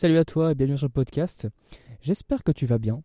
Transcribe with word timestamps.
Salut 0.00 0.18
à 0.18 0.24
toi 0.24 0.52
et 0.52 0.54
bienvenue 0.54 0.78
sur 0.78 0.86
le 0.86 0.92
podcast. 0.92 1.48
J'espère 2.02 2.44
que 2.44 2.52
tu 2.52 2.66
vas 2.66 2.78
bien. 2.78 3.02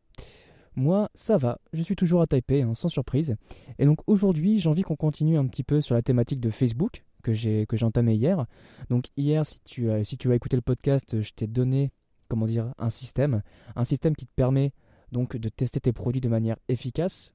Moi, 0.76 1.10
ça 1.16 1.38
va, 1.38 1.58
je 1.74 1.82
suis 1.82 1.96
toujours 1.96 2.22
à 2.22 2.28
Taipei, 2.28 2.62
hein, 2.62 2.76
sans 2.76 2.88
surprise. 2.88 3.36
Et 3.80 3.88
donc 3.88 4.02
aujourd'hui, 4.06 4.60
j'ai 4.60 4.70
envie 4.70 4.84
qu'on 4.84 4.96
continue 4.96 5.40
un 5.40 5.48
petit 5.48 5.64
peu 5.64 5.82
sur 5.82 5.96
la 5.96 6.04
thématique 6.04 6.40
de 6.40 6.52
Facebook 6.52 7.04
que 7.24 7.34
j'ai 7.34 7.66
hier. 7.66 8.46
Donc 8.92 9.08
hier, 9.18 9.44
si 9.44 9.60
tu 9.66 9.90
as 9.90 10.04
si 10.04 10.20
tu 10.20 10.32
as 10.32 10.36
écouté 10.36 10.56
le 10.56 10.62
podcast, 10.62 11.20
je 11.20 11.32
t'ai 11.32 11.48
donné 11.48 11.92
comment 12.28 12.46
dire 12.46 12.76
un 12.78 12.92
système, 12.92 13.42
un 13.76 13.86
système 13.86 14.16
qui 14.16 14.28
te 14.28 14.34
permet 14.36 14.72
donc 15.12 15.36
de 15.36 15.50
tester 15.50 15.80
tes 15.80 15.94
produits 15.94 16.22
de 16.22 16.30
manière 16.30 16.58
efficace 16.68 17.34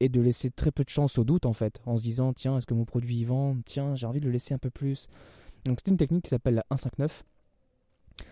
et 0.00 0.08
de 0.08 0.20
laisser 0.20 0.50
très 0.50 0.72
peu 0.72 0.82
de 0.82 0.90
chance 0.90 1.18
au 1.18 1.24
doute 1.24 1.46
en 1.46 1.52
fait, 1.52 1.80
en 1.86 1.96
se 1.96 2.02
disant 2.02 2.32
tiens 2.32 2.58
est-ce 2.58 2.66
que 2.66 2.74
mon 2.74 2.84
produit 2.84 3.18
y 3.18 3.24
vend, 3.24 3.58
tiens 3.64 3.94
j'ai 3.94 4.06
envie 4.08 4.18
de 4.18 4.26
le 4.26 4.32
laisser 4.32 4.54
un 4.54 4.58
peu 4.58 4.70
plus. 4.70 5.06
Donc 5.66 5.78
c'est 5.78 5.88
une 5.88 5.98
technique 5.98 6.24
qui 6.24 6.30
s'appelle 6.30 6.56
la 6.56 6.64
159 6.72 7.22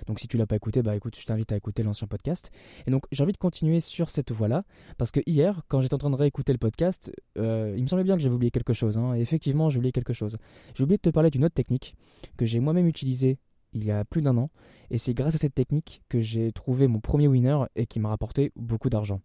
donc 0.06 0.20
si 0.20 0.28
tu 0.28 0.36
l'as 0.36 0.46
pas 0.46 0.56
écouté, 0.56 0.82
bah 0.82 0.96
écoute, 0.96 1.16
je 1.18 1.24
t'invite 1.24 1.52
à 1.52 1.56
écouter 1.56 1.82
l'ancien 1.82 2.06
podcast. 2.06 2.50
Et 2.86 2.90
donc 2.90 3.04
j'ai 3.12 3.22
envie 3.22 3.32
de 3.32 3.38
continuer 3.38 3.80
sur 3.80 4.10
cette 4.10 4.32
voie-là, 4.32 4.64
parce 4.98 5.10
que 5.10 5.20
hier, 5.26 5.62
quand 5.68 5.80
j'étais 5.80 5.94
en 5.94 5.98
train 5.98 6.10
de 6.10 6.16
réécouter 6.16 6.52
le 6.52 6.58
podcast, 6.58 7.12
euh, 7.38 7.74
il 7.76 7.82
me 7.82 7.88
semblait 7.88 8.04
bien 8.04 8.16
que 8.16 8.22
j'avais 8.22 8.34
oublié 8.34 8.50
quelque 8.50 8.72
chose. 8.72 8.98
Hein. 8.98 9.14
et 9.14 9.20
effectivement, 9.20 9.70
j'ai 9.70 9.78
oublié 9.78 9.92
quelque 9.92 10.12
chose. 10.12 10.36
J'ai 10.74 10.84
oublié 10.84 10.96
de 10.96 11.02
te 11.02 11.10
parler 11.10 11.30
d'une 11.30 11.44
autre 11.44 11.54
technique 11.54 11.94
que 12.36 12.46
j'ai 12.46 12.60
moi-même 12.60 12.86
utilisée 12.86 13.38
il 13.72 13.84
y 13.84 13.90
a 13.90 14.04
plus 14.04 14.22
d'un 14.22 14.36
an. 14.36 14.50
Et 14.90 14.98
c'est 14.98 15.14
grâce 15.14 15.34
à 15.34 15.38
cette 15.38 15.54
technique 15.54 16.02
que 16.08 16.20
j'ai 16.20 16.52
trouvé 16.52 16.86
mon 16.86 17.00
premier 17.00 17.28
winner 17.28 17.58
et 17.74 17.86
qui 17.86 18.00
m'a 18.00 18.08
rapporté 18.08 18.52
beaucoup 18.56 18.88
d'argent. 18.88 19.20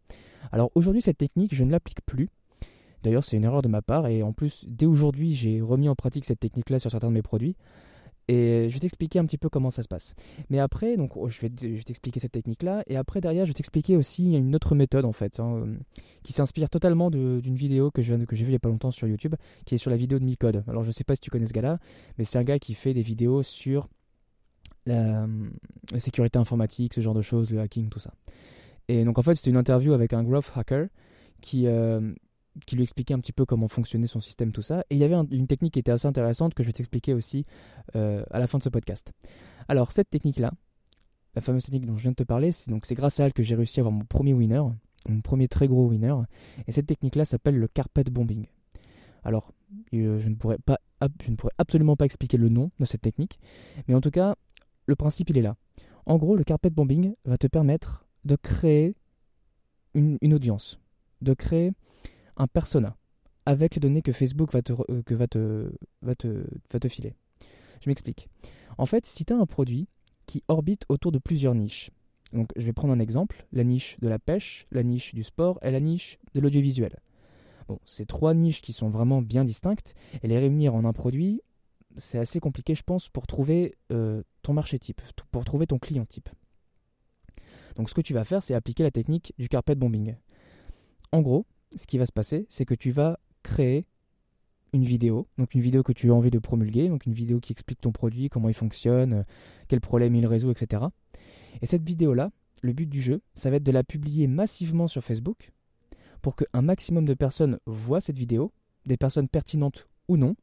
Alors 0.51 0.71
aujourd'hui, 0.75 1.01
cette 1.01 1.17
technique, 1.17 1.55
je 1.55 1.63
ne 1.63 1.71
l'applique 1.71 2.01
plus. 2.05 2.29
D'ailleurs, 3.03 3.23
c'est 3.23 3.37
une 3.37 3.43
erreur 3.43 3.61
de 3.61 3.67
ma 3.67 3.81
part. 3.81 4.07
Et 4.07 4.23
en 4.23 4.33
plus, 4.33 4.65
dès 4.67 4.85
aujourd'hui, 4.85 5.33
j'ai 5.33 5.61
remis 5.61 5.89
en 5.89 5.95
pratique 5.95 6.25
cette 6.25 6.39
technique-là 6.39 6.79
sur 6.79 6.91
certains 6.91 7.07
de 7.07 7.13
mes 7.13 7.21
produits. 7.21 7.55
Et 8.31 8.69
je 8.69 8.73
vais 8.73 8.79
t'expliquer 8.79 9.19
un 9.19 9.25
petit 9.25 9.37
peu 9.37 9.49
comment 9.49 9.71
ça 9.71 9.83
se 9.83 9.89
passe. 9.89 10.15
Mais 10.49 10.59
après, 10.59 10.95
donc, 10.95 11.17
oh, 11.17 11.27
je 11.27 11.41
vais, 11.41 11.49
t'expliquer 11.49 12.21
cette 12.21 12.31
technique-là. 12.31 12.81
Et 12.87 12.95
après, 12.95 13.19
derrière, 13.19 13.43
je 13.43 13.49
vais 13.49 13.53
t'expliquer 13.53 13.97
aussi 13.97 14.31
une 14.31 14.55
autre 14.55 14.73
méthode, 14.73 15.03
en 15.03 15.11
fait, 15.11 15.41
hein, 15.41 15.57
euh, 15.57 15.75
qui 16.23 16.31
s'inspire 16.31 16.69
totalement 16.69 17.11
d'une 17.11 17.55
vidéo 17.55 17.91
que 17.91 18.01
j'ai 18.01 18.15
vue 18.15 18.29
il 18.43 18.47
n'y 18.47 18.55
a 18.55 18.59
pas 18.59 18.69
longtemps 18.69 18.91
sur 18.91 19.05
YouTube, 19.05 19.35
qui 19.65 19.75
est 19.75 19.77
sur 19.77 19.91
la 19.91 19.97
vidéo 19.97 20.17
de 20.17 20.23
Micode. 20.23 20.63
Alors, 20.69 20.83
je 20.83 20.87
ne 20.87 20.93
sais 20.93 21.03
pas 21.03 21.15
si 21.15 21.19
tu 21.19 21.29
connais 21.29 21.45
ce 21.45 21.51
gars-là, 21.51 21.77
mais 22.17 22.23
c'est 22.23 22.37
un 22.37 22.43
gars 22.43 22.57
qui 22.57 22.73
fait 22.73 22.93
des 22.93 23.01
vidéos 23.01 23.43
sur 23.43 23.89
la, 24.85 25.27
sécurité 25.99 26.39
informatique, 26.39 26.93
ce 26.93 27.01
genre 27.01 27.13
de 27.13 27.21
choses, 27.21 27.51
le 27.51 27.59
hacking, 27.59 27.89
tout 27.89 27.99
ça. 27.99 28.13
Et 28.87 29.03
donc, 29.03 29.19
en 29.19 29.23
fait, 29.23 29.35
c'était 29.35 29.49
une 29.49 29.57
interview 29.57 29.91
avec 29.91 30.13
un 30.13 30.23
growth 30.23 30.53
hacker 30.55 30.87
qui, 31.41 31.67
euh, 31.67 32.13
qui 32.65 32.75
lui 32.75 32.83
expliquait 32.83 33.13
un 33.13 33.19
petit 33.19 33.31
peu 33.31 33.45
comment 33.45 33.67
fonctionnait 33.67 34.07
son 34.07 34.19
système, 34.19 34.51
tout 34.51 34.61
ça. 34.61 34.81
Et 34.89 34.95
il 34.95 34.97
y 34.97 35.03
avait 35.03 35.15
une 35.15 35.47
technique 35.47 35.73
qui 35.73 35.79
était 35.79 35.91
assez 35.91 36.07
intéressante 36.07 36.53
que 36.53 36.63
je 36.63 36.67
vais 36.67 36.73
t'expliquer 36.73 37.13
aussi 37.13 37.45
euh, 37.95 38.23
à 38.31 38.39
la 38.39 38.47
fin 38.47 38.57
de 38.57 38.63
ce 38.63 38.69
podcast. 38.69 39.13
Alors, 39.67 39.91
cette 39.91 40.09
technique-là, 40.09 40.51
la 41.35 41.41
fameuse 41.41 41.63
technique 41.63 41.85
dont 41.85 41.95
je 41.95 42.01
viens 42.01 42.11
de 42.11 42.15
te 42.15 42.23
parler, 42.23 42.51
c'est 42.51 42.69
donc 42.69 42.85
c'est 42.85 42.95
grâce 42.95 43.19
à 43.19 43.25
elle 43.25 43.33
que 43.33 43.43
j'ai 43.43 43.55
réussi 43.55 43.79
à 43.79 43.81
avoir 43.81 43.93
mon 43.93 44.05
premier 44.05 44.33
winner, 44.33 44.61
mon 45.07 45.21
premier 45.21 45.47
très 45.47 45.67
gros 45.67 45.87
winner. 45.87 46.15
Et 46.67 46.71
cette 46.71 46.87
technique-là 46.87 47.25
s'appelle 47.25 47.57
le 47.57 47.67
carpet 47.67 48.03
bombing. 48.03 48.47
Alors, 49.23 49.53
euh, 49.93 50.19
je, 50.19 50.29
ne 50.29 50.35
pourrais 50.35 50.57
pas, 50.57 50.79
je 51.21 51.31
ne 51.31 51.35
pourrais 51.35 51.53
absolument 51.57 51.95
pas 51.95 52.05
expliquer 52.05 52.37
le 52.37 52.49
nom 52.49 52.71
de 52.79 52.85
cette 52.85 53.01
technique, 53.01 53.39
mais 53.87 53.95
en 53.95 54.01
tout 54.01 54.11
cas, 54.11 54.35
le 54.87 54.95
principe 54.95 55.29
il 55.29 55.37
est 55.37 55.43
là. 55.43 55.55
En 56.05 56.17
gros, 56.17 56.35
le 56.35 56.43
carpet 56.43 56.69
bombing 56.69 57.13
va 57.25 57.37
te 57.37 57.47
permettre 57.47 58.05
de 58.25 58.35
créer 58.35 58.95
une 59.93 60.33
audience, 60.33 60.79
de 61.21 61.33
créer 61.33 61.73
un 62.37 62.47
persona 62.47 62.95
avec 63.45 63.75
les 63.75 63.79
données 63.79 64.01
que 64.01 64.11
Facebook 64.11 64.53
va 64.53 64.61
te, 64.61 64.73
euh, 64.73 66.89
filer. 66.89 67.15
Je 67.81 67.89
m'explique. 67.89 68.29
En 68.77 68.85
fait, 68.85 69.05
si 69.05 69.25
tu 69.25 69.33
as 69.33 69.37
un 69.37 69.45
produit 69.45 69.87
qui 70.27 70.43
orbite 70.47 70.85
autour 70.89 71.11
de 71.11 71.17
plusieurs 71.17 71.55
niches, 71.55 71.91
donc 72.33 72.51
je 72.55 72.65
vais 72.65 72.73
prendre 72.73 72.93
un 72.93 72.99
exemple, 72.99 73.45
la 73.51 73.63
niche 73.63 73.97
de 73.99 74.07
la 74.07 74.19
pêche, 74.19 74.67
la 74.71 74.83
niche 74.83 75.13
du 75.13 75.23
sport 75.23 75.59
et 75.63 75.71
la 75.71 75.79
niche 75.79 76.17
de 76.33 76.39
l'audiovisuel. 76.39 76.97
Bon, 77.67 77.79
ces 77.85 78.05
trois 78.05 78.33
niches 78.33 78.61
qui 78.61 78.73
sont 78.73 78.89
vraiment 78.89 79.21
bien 79.21 79.43
distinctes, 79.43 79.95
et 80.23 80.27
les 80.27 80.37
réunir 80.37 80.75
en 80.75 80.85
un 80.85 80.93
produit, 80.93 81.41
c'est 81.97 82.19
assez 82.19 82.39
compliqué, 82.39 82.75
je 82.75 82.83
pense, 82.83 83.09
pour 83.09 83.27
trouver 83.27 83.75
euh, 83.91 84.23
ton 84.43 84.53
marché 84.53 84.79
type, 84.79 85.01
pour 85.31 85.43
trouver 85.43 85.67
ton 85.67 85.79
client 85.79 86.05
type. 86.05 86.29
Donc 87.75 87.89
ce 87.89 87.93
que 87.93 88.01
tu 88.01 88.13
vas 88.13 88.23
faire, 88.23 88.43
c'est 88.43 88.53
appliquer 88.53 88.83
la 88.83 88.91
technique 88.91 89.33
du 89.37 89.49
carpet 89.49 89.75
bombing. 89.75 90.15
En 91.11 91.21
gros, 91.21 91.45
ce 91.75 91.87
qui 91.87 91.97
va 91.97 92.05
se 92.05 92.11
passer, 92.11 92.45
c'est 92.49 92.65
que 92.65 92.75
tu 92.75 92.91
vas 92.91 93.19
créer 93.43 93.85
une 94.73 94.83
vidéo, 94.83 95.27
donc 95.37 95.53
une 95.53 95.61
vidéo 95.61 95.83
que 95.83 95.91
tu 95.91 96.11
as 96.11 96.13
envie 96.13 96.31
de 96.31 96.39
promulguer, 96.39 96.87
donc 96.87 97.05
une 97.05 97.13
vidéo 97.13 97.39
qui 97.39 97.51
explique 97.51 97.81
ton 97.81 97.91
produit, 97.91 98.29
comment 98.29 98.47
il 98.47 98.53
fonctionne, 98.53 99.13
euh, 99.13 99.23
quel 99.67 99.81
problème 99.81 100.15
il 100.15 100.25
résout, 100.25 100.51
etc. 100.51 100.83
Et 101.61 101.65
cette 101.65 101.83
vidéo-là, 101.83 102.31
le 102.61 102.73
but 102.73 102.87
du 102.87 103.01
jeu, 103.01 103.21
ça 103.35 103.49
va 103.49 103.57
être 103.57 103.63
de 103.63 103.71
la 103.71 103.83
publier 103.83 104.27
massivement 104.27 104.87
sur 104.87 105.03
Facebook 105.03 105.51
pour 106.21 106.35
qu'un 106.35 106.61
maximum 106.61 107.05
de 107.05 107.13
personnes 107.13 107.59
voient 107.65 108.01
cette 108.01 108.17
vidéo, 108.17 108.53
des 108.85 108.97
personnes 108.97 109.27
pertinentes 109.27 109.87
ou 110.07 110.17
non, 110.17 110.35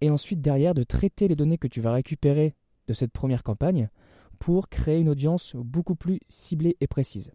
et 0.00 0.10
ensuite 0.10 0.40
derrière 0.40 0.74
de 0.74 0.82
traiter 0.82 1.28
les 1.28 1.36
données 1.36 1.58
que 1.58 1.68
tu 1.68 1.80
vas 1.80 1.92
récupérer 1.92 2.54
de 2.86 2.94
cette 2.94 3.12
première 3.12 3.42
campagne 3.42 3.88
pour 4.38 4.68
créer 4.68 4.98
une 4.98 5.08
audience 5.08 5.54
beaucoup 5.56 5.94
plus 5.94 6.18
ciblée 6.28 6.76
et 6.80 6.86
précise. 6.86 7.32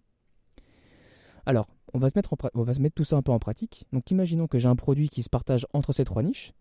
Alors, 1.48 1.70
on 1.94 2.00
va, 2.00 2.10
se 2.10 2.82
mettre 2.82 2.94
tout 2.94 3.06
ça 3.06 3.16
un 3.16 3.22
peu 3.22 3.32
en 3.32 3.40
pratique. 3.40 3.86
Donc 3.94 4.12
imaginons 4.12 4.48
que 4.48 4.60
j'ai 4.60 4.68
un 4.68 4.76
produit 4.76 5.08
qui 5.08 5.24
se 5.24 5.30
partage 5.30 5.66
entre 5.72 5.94
ces 5.94 6.04
trois 6.04 6.22
niches 6.22 6.52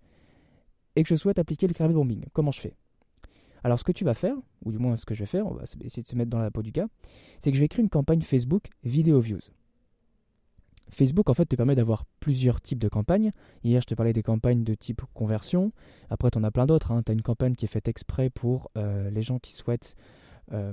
et 0.95 1.03
que 1.03 1.09
je 1.09 1.17
souhaite 1.17 1.41
appliquer 1.41 1.67
le 1.67 1.75
carré 1.75 1.93
bombing. 1.93 2.25
Comment 2.33 2.53
je 2.53 2.61
fais? 2.61 2.77
Alors 3.65 3.81
ce 3.81 3.85
que 3.85 3.91
tu 3.91 4.05
vas 4.05 4.15
faire, 4.15 4.37
ou 4.65 4.71
du 4.71 4.79
moins 4.79 4.95
ce 4.95 5.05
que 5.05 5.13
je 5.13 5.25
vais 5.25 5.27
faire, 5.27 5.45
on 5.45 5.55
va 5.55 5.65
essayer 5.81 6.05
de 6.05 6.09
se 6.09 6.15
mettre 6.15 6.31
dans 6.31 6.39
la 6.39 6.53
peau 6.53 6.63
du 6.63 6.71
gars, 6.71 6.87
c'est 7.41 7.51
que 7.51 7.57
je 7.57 7.63
vais 7.63 7.67
créer 7.67 7.83
une 7.83 7.89
campagne 7.89 8.23
Facebook 8.23 8.69
Video 8.85 9.19
Views. 9.19 9.41
Facebook 10.89 11.29
en 11.31 11.35
fait 11.35 11.47
te 11.47 11.57
permet 11.57 11.75
d'avoir 11.75 12.05
plusieurs 12.21 12.61
types 12.61 12.79
de 12.79 12.89
campagnes. 12.89 13.33
Hier 13.65 13.81
je 13.81 13.89
te 13.89 13.95
parlais 13.97 14.13
des 14.13 14.23
campagnes 14.23 14.63
de 14.63 14.75
type 14.77 15.03
conversion. 15.15 15.73
Après 16.11 16.31
tu 16.31 16.39
en 16.39 16.45
as 16.45 16.53
plein 16.53 16.67
d'autres. 16.67 16.93
Hein. 16.93 17.03
Tu 17.03 17.11
as 17.11 17.15
une 17.15 17.23
campagne 17.23 17.57
qui 17.57 17.65
est 17.65 17.69
faite 17.69 17.89
exprès 17.89 18.31
pour 18.31 18.71
euh, 18.77 19.11
les 19.11 19.23
gens 19.23 19.41
qui 19.41 19.53
souhaitent 19.53 19.97
euh, 20.53 20.73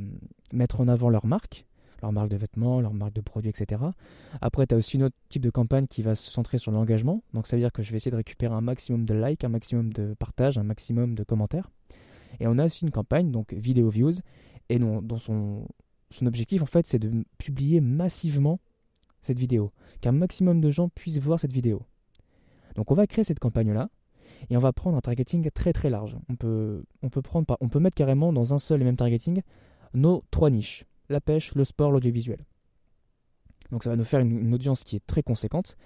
mettre 0.52 0.82
en 0.82 0.88
avant 0.88 1.10
leur 1.10 1.26
marque 1.26 1.66
leur 2.02 2.12
marque 2.12 2.30
de 2.30 2.38
vêtements, 2.38 2.82
leur 2.82 2.94
marque 2.94 3.14
de 3.14 3.22
produits, 3.22 3.50
etc. 3.50 3.82
Après, 4.42 4.68
tu 4.68 4.76
as 4.76 4.78
aussi 4.78 4.98
une 4.98 5.04
autre 5.04 5.16
type 5.30 5.42
de 5.42 5.50
campagne 5.50 5.88
qui 5.88 6.02
va 6.02 6.16
se 6.16 6.30
centrer 6.30 6.58
sur 6.58 6.72
l'engagement. 6.72 7.24
Donc 7.34 7.48
ça 7.48 7.56
veut 7.56 7.62
dire 7.62 7.72
que 7.72 7.82
je 7.82 7.92
vais 7.92 7.98
essayer 7.98 8.12
de 8.12 8.18
récupérer 8.18 8.54
un 8.54 8.62
maximum 8.62 9.06
de 9.06 9.14
likes, 9.14 9.44
un 9.44 9.50
maximum 9.50 9.94
de 9.94 10.14
partages, 10.14 10.58
un 10.58 10.64
maximum 10.64 11.16
de 11.16 11.24
commentaires. 11.24 11.70
Et 12.40 12.48
on 12.48 12.58
a 12.58 12.66
aussi 12.66 12.84
une 12.84 12.92
campagne, 12.92 13.32
donc 13.32 13.54
vidéo 13.54 13.90
views, 13.90 14.14
et 14.70 14.80
dont 14.80 15.18
son, 15.18 15.68
objectif 16.26 16.62
en 16.62 16.68
fait 16.68 16.88
c'est 16.88 17.00
de 17.00 17.26
publier 17.38 17.82
massivement 17.82 18.60
cette 19.22 19.40
vidéo, 19.40 19.72
qu'un 20.02 20.12
maximum 20.12 20.62
de 20.62 20.70
gens 20.70 20.90
puissent 20.90 21.20
voir 21.20 21.40
cette 21.40 21.54
vidéo. 21.54 21.84
Donc 22.76 22.92
on 22.92 22.96
va 22.96 23.08
créer 23.08 23.24
cette 23.24 23.40
campagne-là, 23.40 23.90
et 24.50 24.58
on 24.58 24.60
va 24.60 24.74
prendre 24.74 24.98
un 24.98 25.02
targeting 25.02 25.50
très 25.52 25.74
très 25.74 25.90
large. 25.90 26.18
On 26.30 26.36
peut, 26.36 26.84
on 27.02 27.10
peut, 27.10 27.22
prendre, 27.22 27.58
on 27.62 27.70
peut 27.70 27.80
mettre 27.80 27.96
carrément 27.96 28.34
dans 28.34 28.54
un 28.54 28.58
seul 28.58 28.82
et 28.82 28.86
même 28.86 28.98
targeting 28.98 29.42
nos 29.94 30.24
trois 30.32 30.50
niches 30.50 30.86
la 31.10 31.22
pêche, 31.22 31.54
le 31.56 31.64
sport, 31.64 31.92
l'audiovisuel. 31.92 32.46
Donc 33.72 33.84
ça 33.84 33.90
va 33.90 33.96
nous 33.96 34.04
faire 34.04 34.20
une, 34.20 34.54
audience 34.54 34.84
qui 34.84 34.96
est 34.96 35.06
très 35.06 35.24
conséquente. 35.24 35.78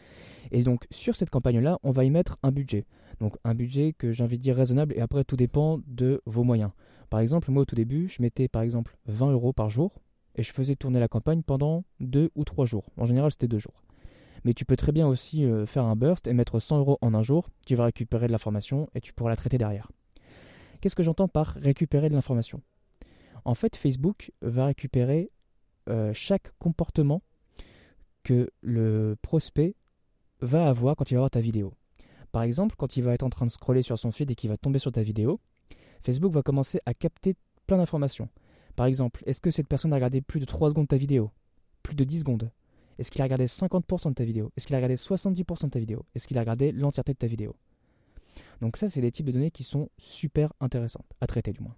Et 0.52 0.64
donc 0.64 0.86
sur 0.92 1.16
cette 1.16 1.30
campagne-là, 1.30 1.80
on 1.84 1.92
va 1.92 2.04
y 2.04 2.10
mettre 2.10 2.38
un 2.44 2.52
budget. 2.52 2.86
Donc 3.20 3.38
un 3.44 3.56
budget 3.56 3.94
que 3.94 4.12
j'ai 4.12 4.24
envie 4.24 4.38
de 4.38 4.44
dire 4.44 4.56
raisonnable 4.56 4.94
et 4.96 5.02
après 5.02 5.24
tout 5.24 5.38
dépend 5.38 5.80
de 5.88 6.22
vos 6.26 6.44
moyens. 6.44 6.72
Par 7.10 7.20
exemple, 7.20 7.50
moi 7.52 7.62
au 7.62 7.66
tout 7.66 7.76
début, 7.76 8.08
je 8.10 8.22
mettais 8.22 8.48
par 8.48 8.62
exemple 8.62 8.98
20 9.06 9.32
euros 9.32 9.54
par 9.54 9.70
jour 9.70 10.02
et 10.36 10.44
je 10.44 10.52
faisais 10.52 10.76
tourner 10.76 11.00
la 11.00 11.08
campagne 11.08 11.42
pendant 11.42 11.84
2 12.02 12.32
ou 12.36 12.44
3 12.44 12.66
jours. 12.66 12.92
En 12.98 13.06
général, 13.06 13.32
c'était 13.32 13.48
2 13.48 13.58
jours. 13.58 13.84
Mais 14.44 14.54
tu 14.54 14.66
peux 14.66 14.76
très 14.76 14.92
bien 14.92 15.08
aussi 15.08 15.46
euh, 15.46 15.66
faire 15.66 15.86
un 15.86 15.96
burst 15.96 16.28
et 16.28 16.34
mettre 16.34 16.60
100 16.60 16.80
euros 16.80 16.98
en 17.02 17.14
un 17.14 17.22
jour. 17.22 17.50
Tu 17.66 17.76
vas 17.76 17.86
récupérer 17.86 18.28
de 18.28 18.32
l'information 18.32 18.90
et 18.94 19.02
tu 19.02 19.14
pourras 19.14 19.30
la 19.30 19.36
traiter 19.36 19.58
derrière. 19.58 19.92
Qu'est-ce 20.82 20.96
que 20.96 21.04
j'entends 21.04 21.28
par 21.28 21.56
récupérer 21.56 22.10
de 22.10 22.14
l'information? 22.14 22.62
En 23.48 23.56
fait, 23.56 23.78
Facebook 23.78 24.32
va 24.42 24.66
récupérer 24.66 25.32
euh, 25.90 26.12
chaque 26.14 26.52
comportement 26.60 27.22
que 28.24 28.52
le 28.62 29.16
prospect 29.22 29.76
va 30.42 30.68
avoir 30.68 30.98
quand 30.98 31.10
il 31.10 31.14
va 31.14 31.22
voir 31.22 31.32
ta 31.32 31.40
vidéo. 31.40 31.74
Par 32.34 32.44
exemple, 32.44 32.76
quand 32.78 32.98
il 32.98 33.04
va 33.04 33.14
être 33.14 33.24
en 33.24 33.30
train 33.30 33.46
de 33.46 33.52
scroller 33.52 33.82
sur 33.82 33.98
son 33.98 34.12
feed 34.12 34.30
et 34.30 34.36
qu'il 34.36 34.50
va 34.50 34.58
tomber 34.58 34.80
sur 34.80 34.92
ta 34.92 35.02
vidéo, 35.02 35.40
Facebook 36.04 36.34
va 36.34 36.44
commencer 36.44 36.82
à 36.86 36.94
capter 36.94 37.36
plein 37.68 37.78
d'informations. 37.78 38.28
Par 38.76 38.86
exemple, 38.86 39.24
est-ce 39.26 39.40
que 39.40 39.50
cette 39.50 39.70
personne 39.70 39.94
a 39.94 39.96
regardé 39.96 40.20
plus 40.20 40.42
de 40.42 40.46
3 40.46 40.72
secondes 40.72 40.84
de 40.84 40.90
ta 40.90 40.98
vidéo? 40.98 41.32
Plus 41.84 41.96
de 41.96 42.04
10 42.04 42.20
secondes 42.20 42.52
Est-ce 43.00 43.10
qu'il 43.10 43.22
a 43.22 43.24
regardé 43.24 43.48
50% 43.48 44.10
de 44.10 44.14
ta 44.14 44.26
vidéo? 44.26 44.52
Est-ce 44.58 44.68
qu'il 44.68 44.76
a 44.76 44.80
regardé 44.80 44.98
70% 44.98 45.64
de 45.64 45.70
ta 45.70 45.80
vidéo? 45.80 46.06
Est-ce 46.14 46.28
qu'il 46.28 46.38
a 46.38 46.42
regardé 46.42 46.74
l'entièreté 46.74 47.14
de 47.14 47.18
ta 47.18 47.28
vidéo? 47.28 47.56
Donc 48.60 48.76
ça, 48.76 48.90
c'est 48.90 49.00
des 49.00 49.12
types 49.14 49.26
de 49.26 49.32
données 49.32 49.52
qui 49.52 49.64
sont 49.64 49.90
super 49.98 50.52
intéressantes, 50.60 51.10
à 51.22 51.28
traiter 51.28 51.54
du 51.54 51.62
moins. 51.62 51.78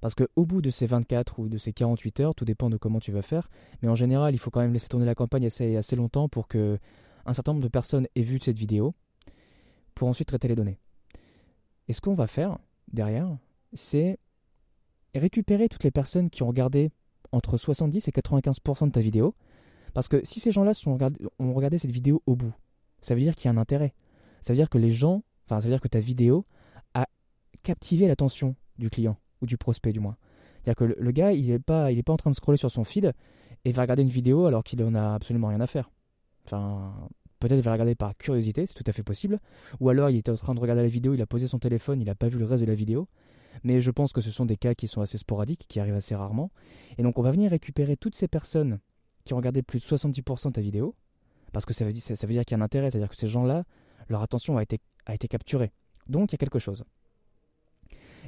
Parce 0.00 0.14
qu'au 0.14 0.44
bout 0.44 0.62
de 0.62 0.70
ces 0.70 0.86
24 0.86 1.38
ou 1.38 1.48
de 1.48 1.58
ces 1.58 1.72
48 1.72 2.20
heures, 2.20 2.34
tout 2.34 2.44
dépend 2.44 2.70
de 2.70 2.76
comment 2.76 3.00
tu 3.00 3.12
vas 3.12 3.22
faire, 3.22 3.48
mais 3.82 3.88
en 3.88 3.94
général, 3.94 4.34
il 4.34 4.38
faut 4.38 4.50
quand 4.50 4.60
même 4.60 4.72
laisser 4.72 4.88
tourner 4.88 5.06
la 5.06 5.14
campagne 5.14 5.46
assez, 5.46 5.76
assez 5.76 5.96
longtemps 5.96 6.28
pour 6.28 6.48
que 6.48 6.78
un 7.24 7.32
certain 7.32 7.52
nombre 7.52 7.64
de 7.64 7.68
personnes 7.68 8.06
aient 8.14 8.22
vu 8.22 8.38
cette 8.38 8.58
vidéo, 8.58 8.94
pour 9.94 10.08
ensuite 10.08 10.28
traiter 10.28 10.48
les 10.48 10.54
données. 10.54 10.78
Et 11.88 11.92
ce 11.92 12.00
qu'on 12.00 12.14
va 12.14 12.26
faire 12.26 12.58
derrière, 12.92 13.36
c'est 13.72 14.18
récupérer 15.14 15.68
toutes 15.68 15.84
les 15.84 15.90
personnes 15.90 16.30
qui 16.30 16.42
ont 16.42 16.48
regardé 16.48 16.90
entre 17.32 17.56
70 17.56 18.06
et 18.06 18.10
95% 18.10 18.86
de 18.86 18.92
ta 18.92 19.00
vidéo. 19.00 19.34
Parce 19.94 20.08
que 20.08 20.20
si 20.24 20.40
ces 20.40 20.50
gens-là 20.50 20.72
ont 21.38 21.54
regardé 21.54 21.78
cette 21.78 21.90
vidéo 21.90 22.22
au 22.26 22.36
bout, 22.36 22.52
ça 23.00 23.14
veut 23.14 23.20
dire 23.20 23.34
qu'il 23.34 23.46
y 23.46 23.48
a 23.48 23.52
un 23.52 23.60
intérêt. 23.60 23.94
Ça 24.42 24.52
veut 24.52 24.56
dire 24.56 24.68
que 24.68 24.78
les 24.78 24.90
gens, 24.90 25.22
enfin, 25.46 25.60
ça 25.60 25.68
veut 25.68 25.72
dire 25.72 25.80
que 25.80 25.88
ta 25.88 26.00
vidéo 26.00 26.44
a 26.94 27.08
captivé 27.62 28.06
l'attention 28.06 28.54
du 28.78 28.90
client, 28.90 29.16
ou 29.42 29.46
du 29.46 29.56
prospect 29.56 29.92
du 29.92 30.00
moins. 30.00 30.16
C'est-à-dire 30.62 30.76
que 30.76 31.00
le, 31.00 31.10
gars, 31.12 31.32
il 31.32 31.48
n'est 31.48 31.58
pas, 31.58 31.88
pas 32.04 32.12
en 32.12 32.16
train 32.16 32.30
de 32.30 32.34
scroller 32.34 32.58
sur 32.58 32.70
son 32.70 32.84
feed 32.84 33.12
et 33.64 33.72
va 33.72 33.82
regarder 33.82 34.02
une 34.02 34.08
vidéo 34.08 34.46
alors 34.46 34.64
qu'il 34.64 34.80
n'en 34.80 34.94
a 34.94 35.14
absolument 35.14 35.48
rien 35.48 35.60
à 35.60 35.66
faire. 35.66 35.90
Enfin, 36.44 36.94
peut-être 37.40 37.58
il 37.58 37.62
va 37.62 37.72
regarder 37.72 37.94
par 37.94 38.16
curiosité, 38.16 38.66
c'est 38.66 38.74
tout 38.74 38.84
à 38.86 38.92
fait 38.92 39.02
possible. 39.02 39.40
Ou 39.80 39.88
alors 39.88 40.10
il 40.10 40.16
était 40.16 40.30
en 40.30 40.36
train 40.36 40.54
de 40.54 40.60
regarder 40.60 40.82
la 40.82 40.88
vidéo, 40.88 41.14
il 41.14 41.22
a 41.22 41.26
posé 41.26 41.46
son 41.46 41.58
téléphone, 41.58 42.00
il 42.00 42.06
n'a 42.06 42.14
pas 42.14 42.28
vu 42.28 42.38
le 42.38 42.44
reste 42.44 42.62
de 42.62 42.68
la 42.68 42.74
vidéo. 42.74 43.08
Mais 43.62 43.80
je 43.80 43.90
pense 43.90 44.12
que 44.12 44.20
ce 44.20 44.30
sont 44.30 44.44
des 44.44 44.56
cas 44.56 44.74
qui 44.74 44.86
sont 44.86 45.00
assez 45.00 45.18
sporadiques, 45.18 45.66
qui 45.68 45.80
arrivent 45.80 45.94
assez 45.94 46.14
rarement. 46.14 46.50
Et 46.98 47.02
donc 47.02 47.18
on 47.18 47.22
va 47.22 47.30
venir 47.30 47.50
récupérer 47.50 47.96
toutes 47.96 48.14
ces 48.14 48.28
personnes 48.28 48.80
qui 49.24 49.34
ont 49.34 49.38
regardé 49.38 49.62
plus 49.62 49.80
de 49.80 49.84
70% 49.84 50.48
de 50.48 50.52
ta 50.52 50.60
vidéo, 50.60 50.94
parce 51.52 51.64
que 51.64 51.74
ça 51.74 51.84
veut 51.84 51.92
dire, 51.92 52.02
ça 52.02 52.26
veut 52.26 52.32
dire 52.32 52.44
qu'il 52.44 52.56
y 52.56 52.60
a 52.60 52.62
un 52.62 52.64
intérêt, 52.64 52.90
c'est-à-dire 52.90 53.08
que 53.08 53.16
ces 53.16 53.28
gens-là, 53.28 53.64
leur 54.08 54.22
attention 54.22 54.56
a 54.56 54.62
été, 54.62 54.80
a 55.06 55.14
été 55.14 55.26
capturée. 55.26 55.72
Donc 56.06 56.32
il 56.32 56.34
y 56.34 56.36
a 56.36 56.38
quelque 56.38 56.58
chose. 56.58 56.84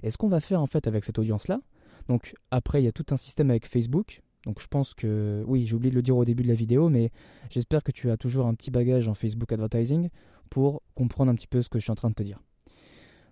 Et 0.03 0.11
ce 0.11 0.17
qu'on 0.17 0.29
va 0.29 0.41
faire 0.41 0.61
en 0.63 0.67
fait 0.67 0.87
avec 0.87 1.05
cette 1.05 1.19
audience-là, 1.19 1.61
donc 2.09 2.35
après 2.51 2.83
il 2.83 2.85
y 2.85 2.89
a 2.89 2.93
tout 2.93 3.07
un 3.11 3.17
système 3.17 3.51
avec 3.51 3.67
Facebook, 3.67 4.23
donc 4.45 4.61
je 4.61 4.67
pense 4.67 4.95
que, 4.95 5.45
oui, 5.47 5.67
j'ai 5.67 5.75
oublié 5.75 5.91
de 5.91 5.97
le 5.97 6.03
dire 6.03 6.17
au 6.17 6.25
début 6.25 6.43
de 6.43 6.49
la 6.49 6.55
vidéo, 6.55 6.89
mais 6.89 7.11
j'espère 7.51 7.83
que 7.83 7.93
tu 7.93 8.11
as 8.11 8.17
toujours 8.17 8.47
un 8.47 8.55
petit 8.55 8.71
bagage 8.71 9.09
en 9.09 9.15
Facebook 9.15 9.53
Advertising 9.53 10.09
pour 10.49 10.83
comprendre 10.95 11.31
un 11.31 11.35
petit 11.35 11.47
peu 11.47 11.61
ce 11.61 11.69
que 11.69 11.79
je 11.79 11.85
suis 11.85 11.91
en 11.91 11.97
train 11.97 12.11
de 12.11 12.15
te 12.15 12.23
dire. 12.23 12.41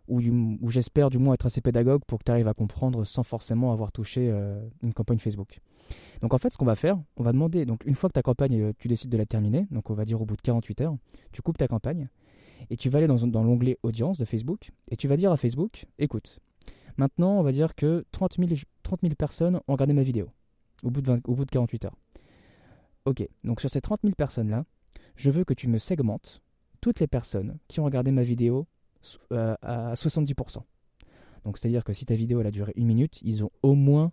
Ou, 0.09 0.21
j'espère 0.71 1.11
du 1.11 1.19
moins 1.19 1.35
être 1.35 1.47
assez 1.47 1.61
pédagogue 1.61 2.03
pour 2.07 2.21
que 2.21 2.25
tu 2.25 2.31
arrives 2.31 2.47
à 2.47 2.55
comprendre 2.55 3.05
sans 3.05 3.25
forcément 3.25 3.73
avoir 3.73 3.91
touché 3.91 4.31
euh, 4.31 4.61
une 4.83 4.93
campagne 4.93 5.19
Facebook. 5.19 5.59
Donc 6.21 6.33
en 6.33 6.39
fait, 6.39 6.51
ce 6.51 6.59
qu'on 6.59 6.65
va 6.65 6.77
faire, 6.77 6.97
on 7.17 7.25
va 7.25 7.33
demander, 7.33 7.65
donc 7.65 7.85
une 7.87 7.97
fois 7.97 8.09
que 8.09 8.13
ta 8.13 8.23
campagne, 8.23 8.61
euh, 8.61 8.73
tu 8.79 8.87
décides 8.87 9.11
de 9.11 9.17
la 9.17 9.27
terminer, 9.27 9.67
donc 9.73 9.91
on 9.91 9.95
va 9.95 10.05
dire 10.05 10.21
au 10.21 10.25
bout 10.25 10.37
de 10.37 10.43
48 10.43 10.81
heures, 10.83 10.97
tu 11.33 11.43
coupes 11.43 11.59
ta 11.59 11.67
campagne 11.67 12.09
et 12.71 12.77
tu 12.77 12.89
vas 12.89 12.99
aller 12.99 13.09
dans, 13.09 13.27
dans 13.27 13.43
l'onglet 13.43 13.79
audience 13.83 14.17
de 14.19 14.25
Facebook 14.25 14.71
et 14.91 14.97
tu 14.97 15.09
vas 15.09 15.17
dire 15.17 15.33
à 15.33 15.37
Facebook, 15.37 15.87
écoute, 15.99 16.39
maintenant 16.99 17.39
on 17.39 17.43
va 17.43 17.53
dire 17.53 17.75
que 17.75 18.05
30 18.13 18.37
000, 18.39 18.51
30 18.83 19.01
000 19.03 19.15
personnes 19.15 19.61
ont 19.69 19.73
regardé 19.73 19.93
ma 19.93 20.03
vidéo 20.03 20.31
au 20.83 20.91
bout 20.91 21.03
de, 21.03 21.21
au 21.25 21.35
bout 21.35 21.45
de 21.45 21.51
48 21.51 21.87
heures. 21.87 21.97
Ok, 23.05 23.27
donc 23.45 23.61
sur 23.61 23.71
ces 23.71 23.81
30 23.81 24.01
000 24.03 24.15
personnes-là, 24.15 24.65
je 25.15 25.31
veux 25.31 25.45
que 25.45 25.55
tu 25.55 25.69
me 25.69 25.79
segmentes 25.79 26.43
toutes 26.81 27.01
les 27.01 27.07
personnes 27.07 27.59
qui 27.69 27.81
ont 27.81 27.85
regardé 27.85 28.11
ma 28.11 28.23
vidéo 28.23 28.67
euh, 29.33 29.55
à 29.63 29.95
70%. 29.95 30.59
Donc 31.45 31.59
c'est-à-dire 31.59 31.85
que 31.85 31.93
si 31.93 32.05
ta 32.07 32.15
vidéo 32.15 32.41
a 32.41 32.51
duré 32.51 32.73
une 32.77 32.87
minute, 32.87 33.21
ils 33.23 33.45
ont 33.45 33.51
au 33.63 33.75
moins, 33.75 34.13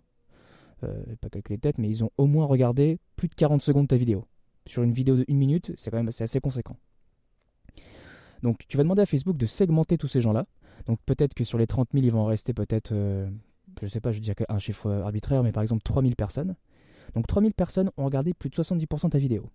euh, 0.84 1.02
pas 1.20 1.28
calculé 1.28 1.58
tête, 1.58 1.78
mais 1.78 1.88
ils 1.88 2.04
ont 2.04 2.10
au 2.16 2.26
moins 2.26 2.46
regardé 2.46 2.98
plus 3.16 3.28
de 3.28 3.34
40 3.34 3.62
secondes 3.62 3.84
de 3.84 3.88
ta 3.88 3.96
vidéo. 3.96 4.26
Sur 4.66 4.82
une 4.82 4.92
vidéo 4.92 5.16
de 5.16 5.24
une 5.28 5.38
minute, 5.38 5.72
c'est 5.76 5.90
quand 5.90 5.96
même 5.96 6.08
assez 6.08 6.40
conséquent. 6.40 6.76
Donc 8.42 8.64
tu 8.68 8.76
vas 8.76 8.82
demander 8.82 9.02
à 9.02 9.06
Facebook 9.06 9.36
de 9.36 9.46
segmenter 9.46 9.98
tous 9.98 10.08
ces 10.08 10.20
gens-là. 10.20 10.46
Donc 10.86 10.98
peut-être 11.06 11.34
que 11.34 11.44
sur 11.44 11.58
les 11.58 11.66
30 11.66 11.88
000, 11.92 12.04
ils 12.04 12.10
vont 12.12 12.20
en 12.20 12.26
rester 12.26 12.52
peut-être 12.52 12.92
euh, 12.92 13.28
je 13.82 13.88
sais 13.88 14.00
pas, 14.00 14.12
je 14.12 14.20
dis 14.20 14.32
un 14.48 14.58
chiffre 14.58 14.90
arbitraire, 14.90 15.42
mais 15.42 15.52
par 15.52 15.62
exemple 15.62 15.82
3000 15.82 16.16
personnes. 16.16 16.56
Donc 17.14 17.26
3000 17.26 17.54
personnes 17.54 17.90
ont 17.96 18.04
regardé 18.04 18.34
plus 18.34 18.50
de 18.50 18.54
70% 18.54 19.06
de 19.06 19.10
ta 19.10 19.18
vidéo. 19.18 19.50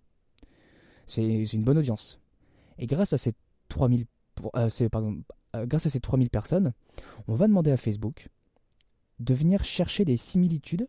C'est 1.06 1.24
une 1.24 1.64
bonne 1.64 1.78
audience. 1.78 2.20
Et 2.78 2.86
grâce 2.86 3.12
à 3.12 3.18
ces 3.18 3.34
3000, 3.68 4.06
euh, 4.56 4.68
euh, 5.56 5.66
3000 5.66 6.30
personnes, 6.30 6.72
on 7.28 7.34
va 7.34 7.48
demander 7.48 7.70
à 7.70 7.76
Facebook 7.76 8.28
de 9.18 9.34
venir 9.34 9.64
chercher 9.64 10.04
des 10.04 10.16
similitudes 10.16 10.88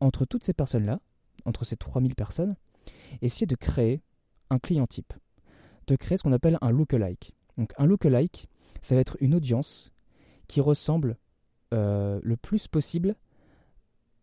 entre 0.00 0.24
toutes 0.24 0.42
ces 0.42 0.54
personnes-là, 0.54 1.00
entre 1.44 1.64
ces 1.64 1.76
3000 1.76 2.14
personnes, 2.14 2.56
essayer 3.20 3.46
de 3.46 3.54
créer 3.54 4.02
un 4.48 4.58
client 4.58 4.86
type, 4.86 5.12
de 5.86 5.96
créer 5.96 6.16
ce 6.16 6.22
qu'on 6.22 6.32
appelle 6.32 6.58
un 6.62 6.70
lookalike. 6.70 7.34
Donc 7.58 7.72
un 7.76 7.84
lookalike, 7.84 8.48
ça 8.82 8.94
va 8.94 9.00
être 9.00 9.16
une 9.20 9.34
audience 9.34 9.92
qui 10.48 10.60
ressemble 10.60 11.16
euh, 11.72 12.20
le 12.22 12.36
plus 12.36 12.66
possible 12.66 13.14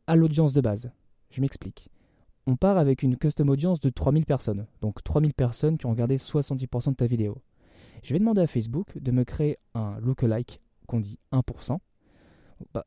à 0.08 0.16
l'audience 0.16 0.54
de 0.54 0.62
base. 0.62 0.92
Je 1.30 1.42
m'explique. 1.42 1.90
On 2.46 2.56
part 2.56 2.78
avec 2.78 3.04
une 3.04 3.18
custom 3.18 3.50
audience 3.50 3.80
de 3.80 3.90
3000 3.90 4.26
personnes. 4.26 4.68
Donc 4.82 5.04
3000 5.04 5.34
personnes 5.34 5.78
qui 5.78 5.86
ont 5.86 5.92
regardé 5.92 6.18
70% 6.18 6.92
de 6.92 6.96
ta 6.96 7.08
vidéo. 7.08 7.42
Je 8.04 8.14
vais 8.14 8.20
demander 8.20 8.42
à 8.42 8.48
Facebook 8.48 8.98
de 8.98 9.12
me 9.12 9.24
créer 9.24 9.58
un 9.74 10.00
lookalike 10.00 10.62
qu'on 10.88 11.00
dit 11.00 11.20
1%. 11.32 11.78
1% 11.78 11.80
bah, 12.74 12.86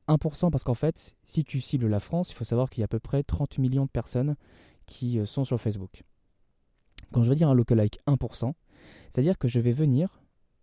parce 0.50 0.64
qu'en 0.64 0.74
fait, 0.74 1.14
si 1.26 1.44
tu 1.44 1.60
cibles 1.60 1.88
la 1.88 2.00
France, 2.00 2.30
il 2.30 2.34
faut 2.34 2.44
savoir 2.44 2.70
qu'il 2.70 2.80
y 2.80 2.84
a 2.84 2.86
à 2.86 2.88
peu 2.88 3.00
près 3.00 3.22
30 3.22 3.58
millions 3.58 3.84
de 3.84 3.90
personnes 3.90 4.36
qui 4.86 5.18
euh, 5.18 5.26
sont 5.26 5.44
sur 5.44 5.60
Facebook. 5.60 6.02
Quand 7.12 7.22
je 7.22 7.30
vais 7.30 7.36
dire 7.36 7.48
un 7.48 7.54
lookalike 7.54 8.00
1%, 8.06 8.52
c'est-à-dire 9.10 9.38
que 9.38 9.48
je 9.48 9.60
vais 9.60 9.72
venir 9.72 10.19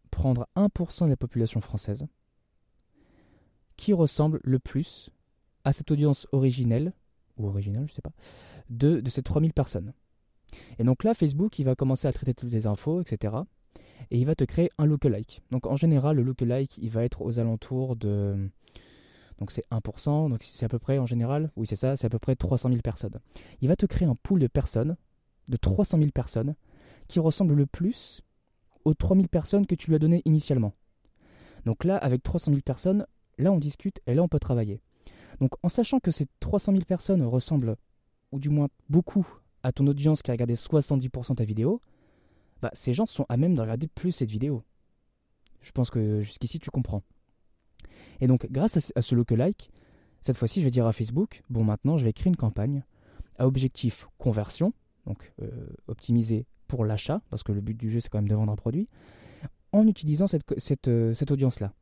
prendre 0.07 0.47
1% 0.55 1.05
de 1.05 1.09
la 1.09 1.17
population 1.17 1.61
française, 1.61 2.07
qui 3.75 3.93
ressemble 3.93 4.39
le 4.43 4.59
plus 4.59 5.09
à 5.63 5.73
cette 5.73 5.91
audience 5.91 6.27
originelle, 6.31 6.93
ou 7.37 7.47
originale, 7.47 7.87
je 7.87 7.93
sais 7.93 8.01
pas, 8.01 8.13
de, 8.69 9.01
ces 9.09 9.21
3000 9.21 9.53
personnes. 9.53 9.93
Et 10.79 10.83
donc 10.83 11.03
là, 11.03 11.13
Facebook, 11.13 11.59
il 11.59 11.65
va 11.65 11.75
commencer 11.75 12.07
à 12.07 12.13
traiter 12.13 12.33
toutes 12.33 12.51
les 12.51 12.67
infos, 12.67 13.01
etc. 13.01 13.35
Et 14.11 14.17
il 14.17 14.25
va 14.25 14.35
te 14.35 14.43
créer 14.43 14.71
un 14.77 14.85
lookalike. 14.85 15.41
Donc 15.51 15.65
en 15.67 15.75
général, 15.75 16.15
le 16.15 16.23
lookalike, 16.23 16.77
il 16.77 16.89
va 16.89 17.03
être 17.03 17.21
aux 17.21 17.39
alentours 17.39 17.95
de... 17.95 18.49
Donc 19.39 19.51
c'est 19.51 19.65
1%, 19.69 20.29
donc 20.29 20.41
c'est 20.41 20.65
à 20.65 20.69
peu 20.69 20.79
près 20.79 20.97
en 20.97 21.05
général, 21.05 21.51
oui 21.55 21.67
c'est 21.67 21.75
ça, 21.75 21.95
c'est 21.95 22.07
à 22.07 22.09
peu 22.09 22.17
près 22.17 22.35
300 22.35 22.69
000 22.69 22.81
personnes. 22.81 23.19
Il 23.61 23.67
va 23.67 23.75
te 23.75 23.85
créer 23.85 24.07
un 24.07 24.15
pool 24.15 24.39
de 24.39 24.47
personnes, 24.47 24.97
de 25.47 25.57
300 25.57 25.99
000 25.99 26.09
personnes, 26.09 26.55
qui 27.07 27.19
ressemblent 27.19 27.53
le 27.53 27.67
plus 27.67 28.23
aux 28.87 28.93
3000 28.93 29.27
personnes 29.27 29.67
que 29.67 29.75
tu 29.75 29.89
lui 29.89 29.95
as 29.95 29.99
données 29.99 30.21
initialement. 30.23 30.73
Donc 31.65 31.83
là, 31.83 31.97
avec 31.97 32.23
300 32.23 32.51
000 32.51 32.61
personnes, 32.61 33.05
là 33.37 33.51
on 33.51 33.59
discute 33.59 33.99
et 34.07 34.13
là 34.13 34.23
on 34.23 34.29
peut 34.29 34.39
travailler. 34.39 34.79
Donc 35.41 35.51
en 35.61 35.67
sachant 35.67 35.99
que 35.99 36.09
ces 36.09 36.25
300 36.39 36.71
000 36.71 36.85
personnes 36.85 37.21
ressemblent, 37.21 37.75
ou 38.31 38.39
du 38.39 38.49
moins 38.49 38.69
beaucoup, 38.89 39.27
à 39.61 39.73
ton 39.73 39.85
audience 39.87 40.21
qui 40.21 40.31
a 40.31 40.33
regardé 40.33 40.55
70% 40.55 41.31
de 41.31 41.35
ta 41.35 41.43
vidéo, 41.43 41.81
bah, 42.61 42.71
ces 42.73 42.93
gens 42.93 43.05
sont 43.05 43.25
à 43.27 43.35
même 43.35 43.55
de 43.55 43.61
regarder 43.61 43.87
plus 43.87 44.13
cette 44.13 44.31
vidéo. 44.31 44.63
Je 45.61 45.71
pense 45.73 45.89
que 45.89 46.21
jusqu'ici 46.21 46.57
tu 46.57 46.71
comprends. 46.71 47.03
Et 48.21 48.27
donc 48.27 48.47
grâce 48.49 48.91
à 48.95 49.01
ce 49.01 49.15
lookalike, 49.15 49.69
cette 50.21 50.37
fois-ci 50.37 50.61
je 50.61 50.65
vais 50.65 50.71
dire 50.71 50.87
à 50.87 50.93
Facebook, 50.93 51.43
bon 51.49 51.65
maintenant 51.65 51.97
je 51.97 52.05
vais 52.05 52.13
créer 52.13 52.29
une 52.29 52.37
campagne 52.37 52.85
à 53.37 53.47
objectif 53.47 54.07
conversion, 54.17 54.71
donc 55.05 55.33
euh, 55.41 55.67
optimiser 55.87 56.45
pour 56.67 56.85
l'achat, 56.85 57.21
parce 57.29 57.43
que 57.43 57.51
le 57.51 57.61
but 57.61 57.75
du 57.75 57.89
jeu 57.89 57.99
c'est 57.99 58.09
quand 58.09 58.19
même 58.19 58.27
de 58.27 58.35
vendre 58.35 58.51
un 58.51 58.55
produit, 58.55 58.87
en 59.71 59.87
utilisant 59.87 60.27
cette 60.27 60.87
euh, 60.87 61.13
audience-là. 61.29 61.73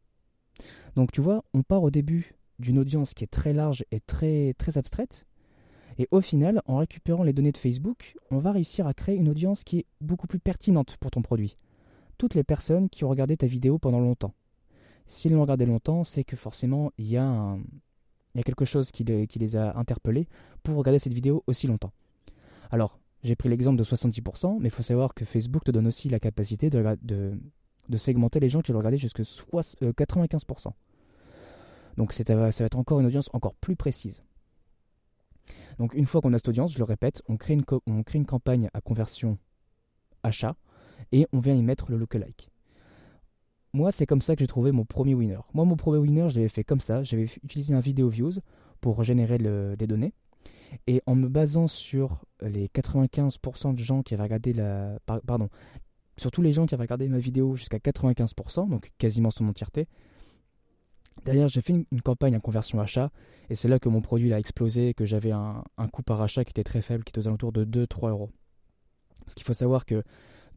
Donc 0.96 1.12
tu 1.12 1.22
vois, 1.22 1.44
on 1.54 1.64
part 1.64 1.84
au 1.84 1.92
début 1.92 2.36
d'une 2.60 2.80
audience 2.80 3.14
qui 3.14 3.24
est 3.24 3.32
très 3.32 3.54
large 3.54 3.84
et 3.92 4.00
très, 4.00 4.54
abstraite. 4.76 5.26
Et 5.98 6.08
au 6.12 6.22
final, 6.22 6.62
en 6.66 6.78
récupérant 6.78 7.24
les 7.24 7.34
données 7.34 7.52
de 7.52 7.58
Facebook, 7.58 8.16
on 8.32 8.40
va 8.40 8.52
réussir 8.52 8.88
à 8.88 8.94
créer 8.94 9.16
une 9.16 9.30
audience 9.30 9.64
qui 9.64 9.80
est 9.80 9.86
beaucoup 10.02 10.28
plus 10.28 10.40
pertinente 10.40 10.98
pour 10.98 11.12
ton 11.12 11.22
produit. 11.22 11.58
Toutes 12.18 12.34
les 12.34 12.44
personnes 12.44 12.90
qui 12.90 13.04
ont 13.04 13.10
regardé 13.10 13.38
ta 13.38 13.48
vidéo 13.48 13.78
pendant 13.78 14.00
longtemps. 14.00 14.34
S'ils 15.06 15.34
l'ont 15.34 15.42
regardé 15.42 15.66
longtemps, 15.66 16.04
c'est 16.04 16.24
que 16.24 16.36
forcément, 16.36 16.92
il 16.98 17.08
y, 17.08 17.18
a 17.18 17.58
y 18.36 18.40
a 18.40 18.44
quelque 18.44 18.66
chose 18.66 18.92
qui 18.92 19.04
les, 19.04 19.28
qui 19.28 19.40
les 19.40 19.56
a 19.56 19.78
interpellés 19.78 20.28
pour 20.64 20.76
regarder 20.78 21.00
cette 21.00 21.14
vidéo 21.14 21.44
aussi 21.48 21.68
longtemps. 21.68 21.92
Alors, 22.72 23.00
j'ai 23.26 23.36
pris 23.36 23.50
l'exemple 23.50 23.78
de 23.78 23.84
70%, 23.84 24.60
mais 24.60 24.68
il 24.68 24.72
faut 24.72 24.84
savoir 24.84 25.16
que 25.16 25.26
Facebook 25.26 25.64
te 25.64 25.72
donne 25.72 25.88
aussi 25.88 26.10
la 26.10 26.20
capacité 26.20 26.70
de, 26.70 27.38
segmenter 27.98 28.40
les 28.40 28.50
gens 28.50 28.62
qui 28.62 28.72
l'ont 28.72 28.78
regardé 28.78 29.00
jusqu'à 29.00 29.24
95%. 29.24 30.72
Donc 31.98 32.14
ça 32.14 32.24
va 32.36 32.50
être 32.50 32.78
encore 32.78 33.00
une 33.00 33.08
audience 33.08 33.30
encore 33.34 33.56
plus 33.56 33.76
précise. 33.76 34.22
Donc 35.80 35.94
une 35.96 36.06
fois 36.06 36.22
qu'on 36.22 36.34
a 36.34 36.38
cette 36.38 36.50
audience, 36.50 36.74
je 36.74 36.78
le 36.78 36.84
répète, 36.84 37.24
on 37.28 37.36
crée 37.36 37.56
une, 37.56 37.64
on 37.88 38.04
crée 38.04 38.20
une 38.20 38.26
campagne 38.28 38.70
à 38.74 38.82
conversion 38.82 39.40
achat 40.22 40.56
et 41.12 41.26
on 41.34 41.40
vient 41.40 41.56
y 41.56 41.64
mettre 41.64 41.90
le 41.90 41.98
lookalike. 41.98 42.52
Moi, 43.74 43.92
c'est 43.92 44.06
comme 44.06 44.22
ça 44.22 44.36
que 44.36 44.42
j'ai 44.42 44.48
trouvé 44.48 44.72
mon 44.72 44.86
premier 44.86 45.16
winner. 45.16 45.40
Moi, 45.54 45.66
mon 45.66 45.76
premier 45.76 45.98
winner, 45.98 46.30
je 46.30 46.36
l'avais 46.36 46.48
fait 46.48 46.64
comme 46.64 46.80
ça. 46.80 47.04
J'avais 47.04 47.28
utilisé 47.44 47.74
un 47.74 47.82
vidéo 47.82 48.08
views 48.08 48.40
pour 48.80 49.04
générer 49.04 49.38
des 49.40 49.88
données. 49.88 50.14
Et 50.88 51.02
en 51.06 51.16
me 51.16 51.28
basant 51.28 51.68
sur 51.68 52.22
les 52.42 52.68
95% 52.68 53.74
de 53.74 53.80
gens 53.80 54.04
qui 54.04 54.14
avaient 54.14 54.24
regardé 54.24 54.54
la. 54.54 55.00
Pardon, 55.06 55.50
sur 56.18 56.32
tous 56.32 56.42
les 56.42 56.54
gens 56.54 56.66
qui 56.66 56.74
avaient 56.74 56.84
regardé 56.84 57.08
ma 57.08 57.20
vidéo 57.20 57.56
jusqu'à 57.56 57.78
95%, 57.78 58.70
donc 58.70 58.92
quasiment 58.98 59.32
son 59.32 59.48
entièreté. 59.48 59.88
Derrière, 61.24 61.48
j'ai 61.48 61.62
fait 61.62 61.74
une, 61.92 62.02
campagne 62.02 62.36
à 62.36 62.40
conversion 62.40 62.80
achat, 62.80 63.10
et 63.50 63.56
c'est 63.56 63.68
là 63.68 63.80
que 63.80 63.90
mon 63.90 64.02
produit 64.02 64.34
a 64.34 64.40
explosé, 64.40 64.94
que 64.94 65.06
j'avais 65.06 65.32
un, 65.32 65.64
coût 65.92 66.04
par 66.04 66.22
achat 66.22 66.44
qui 66.44 66.52
était 66.52 66.64
très 66.64 66.82
faible, 66.82 67.04
qui 67.04 67.12
était 67.12 67.20
aux 67.20 67.28
alentours 67.28 67.52
de 67.52 67.66
2-3 67.66 68.10
euros. 68.10 68.30
Parce 69.22 69.34
qu'il 69.34 69.46
faut 69.46 69.54
savoir 69.54 69.86
que 69.86 70.04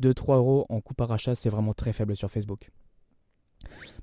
2-3 0.02 0.36
euros 0.36 0.66
en 0.68 0.80
coût 0.80 0.94
par 0.94 1.10
achat, 1.12 1.34
c'est 1.34 1.48
vraiment 1.48 1.74
très 1.74 1.92
faible 1.92 2.16
sur 2.16 2.30
Facebook. 2.30 2.70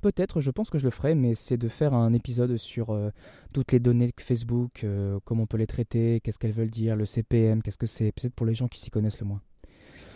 Peut-être, 0.01 0.39
je 0.39 0.51
pense 0.51 0.69
que 0.69 0.77
je 0.77 0.83
le 0.83 0.91
ferai, 0.91 1.15
mais 1.15 1.35
c'est 1.35 1.57
de 1.57 1.67
faire 1.67 1.93
un 1.93 2.13
épisode 2.13 2.57
sur 2.57 2.91
euh, 2.91 3.09
toutes 3.53 3.71
les 3.71 3.79
données 3.79 4.11
Facebook, 4.19 4.83
euh, 4.83 5.19
comment 5.25 5.43
on 5.43 5.47
peut 5.47 5.57
les 5.57 5.67
traiter, 5.67 6.19
qu'est-ce 6.21 6.37
qu'elles 6.37 6.51
veulent 6.51 6.69
dire, 6.69 6.95
le 6.95 7.05
CPM, 7.05 7.61
qu'est-ce 7.61 7.77
que 7.77 7.87
c'est, 7.87 8.11
peut-être 8.11 8.33
pour 8.33 8.45
les 8.45 8.53
gens 8.53 8.67
qui 8.67 8.79
s'y 8.79 8.91
connaissent 8.91 9.19
le 9.19 9.25
moins. 9.25 9.41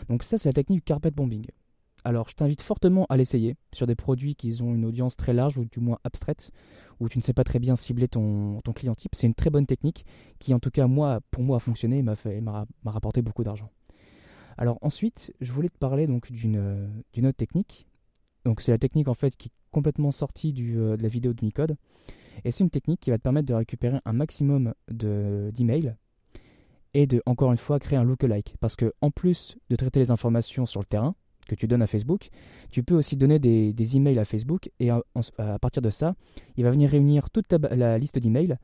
Donc 0.08 0.24
ça, 0.24 0.38
c'est 0.38 0.50
la 0.50 0.54
technique 0.54 0.80
du 0.80 0.84
carpet 0.84 1.12
bombing. 1.12 1.48
Alors, 2.06 2.30
je 2.30 2.36
t'invite 2.36 2.62
fortement 2.62 3.06
à 3.10 3.18
l'essayer 3.18 3.56
sur 3.74 3.86
des 3.86 3.96
produits 3.96 4.36
qui 4.36 4.62
ont 4.62 4.74
une 4.74 4.86
audience 4.86 5.18
très 5.18 5.34
large 5.34 5.58
ou 5.58 5.66
du 5.66 5.80
moins 5.80 6.00
abstraite, 6.04 6.52
où 7.00 7.10
tu 7.10 7.18
ne 7.18 7.24
sais 7.24 7.34
pas 7.34 7.44
très 7.44 7.60
bien 7.60 7.76
cibler 7.76 8.08
ton, 8.08 8.62
client 8.74 8.96
type. 8.96 9.16
C'est 9.16 9.28
une 9.28 9.36
très 9.36 9.50
bonne 9.50 9.66
technique 9.66 10.06
qui, 10.40 10.54
en 10.54 10.60
tout 10.60 10.70
cas, 10.70 10.88
moi, 10.88 11.20
pour 11.32 11.44
moi, 11.44 11.58
a 11.58 11.60
fonctionné 11.60 11.98
et 11.98 12.02
m'a, 12.02 12.16
m'a, 12.42 12.66
rapporté 12.92 13.22
beaucoup 13.22 13.44
d'argent. 13.44 13.70
Alors 14.58 14.78
ensuite, 14.82 15.34
je 15.42 15.52
voulais 15.52 15.70
te 15.70 15.78
parler 15.78 16.06
donc 16.06 16.32
d'une, 16.32 17.02
d'une 17.14 17.28
autre 17.28 17.38
technique. 17.38 17.89
Donc 18.46 18.62
c'est 18.62 18.72
la 18.72 18.78
technique 18.78 19.08
en 19.08 19.14
fait 19.14 19.36
qui 19.36 19.50
est 19.50 19.52
complètement 19.72 20.12
sortie 20.12 20.54
euh, 20.60 20.98
de 20.98 21.04
la 21.04 21.10
vidéo 21.10 21.34
de 21.34 21.44
Micode. 21.44 21.76
Et 22.46 22.52
c'est 22.52 22.64
une 22.64 22.70
technique 22.70 23.02
qui 23.02 23.10
va 23.10 23.18
te 23.18 23.24
permettre 23.24 23.48
de 23.48 23.54
récupérer 23.54 24.00
un 24.06 24.14
maximum 24.14 24.74
de, 24.90 25.52
d'emails 25.54 25.96
et 26.94 27.06
de, 27.06 27.22
encore 27.26 27.52
une 27.52 27.58
fois, 27.58 27.80
créer 27.80 28.00
un 28.00 28.04
lookalike. 28.04 28.56
Parce 28.60 28.76
que 28.76 28.94
en 29.02 29.12
plus 29.12 29.58
de 29.70 29.76
traiter 29.76 30.00
les 30.00 30.12
informations 30.12 30.66
sur 30.66 30.80
le 30.80 30.86
terrain, 30.86 31.16
que 31.50 31.56
tu 31.56 31.68
donnes 31.68 31.82
à 31.82 31.88
Facebook, 31.88 32.30
tu 32.72 32.84
peux 32.84 32.96
aussi 32.96 33.18
donner 33.18 33.40
des, 33.40 33.74
des 33.74 33.98
emails 33.98 34.20
à 34.20 34.26
Facebook 34.26 34.70
et 34.80 34.90
à, 34.92 35.02
partir 35.60 35.82
de 35.82 35.90
ça, 35.90 36.16
il 36.56 36.64
va 36.64 36.72
venir 36.72 36.90
réunir 36.92 37.30
toute 37.30 37.52
la 37.52 37.98
liste 37.98 38.20
d'emails 38.20 38.58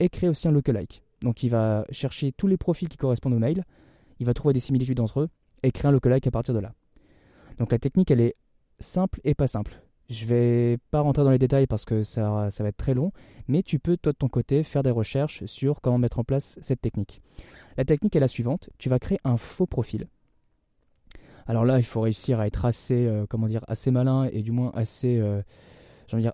et 0.00 0.08
créer 0.08 0.28
aussi 0.28 0.48
un 0.48 0.50
lookalike. 0.50 1.02
Donc 1.22 1.42
il 1.44 1.50
va 1.50 1.86
chercher 1.90 2.32
tous 2.32 2.48
les 2.48 2.56
profils 2.56 2.88
qui 2.88 2.96
correspondent 2.96 3.34
aux 3.34 3.38
mails, 3.38 3.64
il 4.18 4.26
va 4.26 4.34
trouver 4.34 4.52
des 4.52 4.60
similitudes 4.60 5.00
entre 5.00 5.20
eux 5.20 5.28
et 5.62 5.70
créer 5.70 5.88
un 5.88 5.92
lookalike 5.92 6.26
à 6.26 6.30
partir 6.32 6.52
de 6.52 6.58
là. 6.58 6.74
Donc 7.58 7.70
la 7.70 7.78
technique, 7.78 8.10
elle 8.10 8.20
est 8.20 8.34
simple 8.80 9.20
et 9.24 9.34
pas 9.34 9.46
simple. 9.46 9.82
Je 10.10 10.26
vais 10.26 10.78
pas 10.90 11.00
rentrer 11.00 11.24
dans 11.24 11.30
les 11.30 11.38
détails 11.38 11.66
parce 11.66 11.84
que 11.84 12.02
ça, 12.02 12.48
va 12.50 12.68
être 12.68 12.76
très 12.76 12.94
long, 12.94 13.12
mais 13.48 13.62
tu 13.62 13.78
peux 13.78 13.96
toi 13.96 14.12
de 14.12 14.18
ton 14.18 14.28
côté 14.28 14.62
faire 14.62 14.82
des 14.82 14.90
recherches 14.90 15.44
sur 15.46 15.80
comment 15.80 15.98
mettre 15.98 16.18
en 16.18 16.24
place 16.24 16.58
cette 16.60 16.80
technique. 16.80 17.22
La 17.76 17.84
technique 17.84 18.14
est 18.14 18.20
la 18.20 18.28
suivante, 18.28 18.70
tu 18.78 18.88
vas 18.88 18.98
créer 18.98 19.18
un 19.24 19.36
faux 19.36 19.66
profil 19.66 20.06
alors 21.46 21.64
là, 21.64 21.78
il 21.78 21.84
faut 21.84 22.00
réussir 22.00 22.40
à 22.40 22.46
être 22.46 22.64
assez, 22.64 23.06
euh, 23.06 23.26
comment 23.28 23.48
dire, 23.48 23.64
assez 23.68 23.90
malin 23.90 24.28
et 24.32 24.42
du 24.42 24.52
moins 24.52 24.70
assez, 24.74 25.18
euh, 25.18 25.42